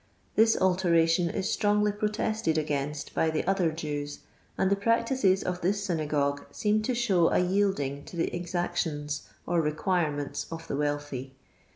[0.35, 4.21] This alteration is strongly protested against by the other Jews,
[4.57, 9.61] and the practices of this synagogue seem to show a yielding to the exactions or
[9.61, 11.35] re quirements of the wealthy.